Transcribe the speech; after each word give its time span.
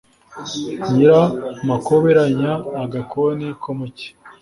nyiramakoberanya-agakoni 0.91 3.47
ko 3.61 3.69
mu 3.77 3.87
cyi. 3.97 4.09